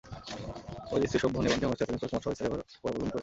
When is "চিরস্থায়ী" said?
2.29-2.47